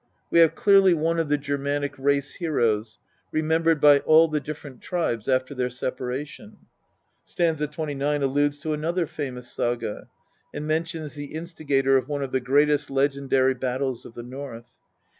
[0.31, 2.97] We have clearly one of the Germanic race heroes,
[3.31, 6.57] remembered by all the different tribes after their separation.
[7.23, 7.71] St.
[7.71, 10.07] 29 alludes to another famous saga,
[10.55, 14.79] and mentions the instigator of one of the greatest legendary battles of the North.